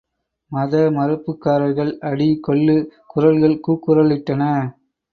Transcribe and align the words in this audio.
மத 0.51 0.79
மறுப்புக்காரர்கள்! 0.91 1.93
அடி, 2.03 2.29
கொல்லு! 2.41 2.77
குரல்கள் 3.07 3.57
கூக்குரலிட்டன. 3.67 4.43